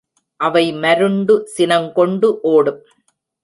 அவை 0.39 0.63
மருண்டு 0.83 1.35
சினங்கொண்டு 1.55 2.29
ஓடும். 2.53 2.81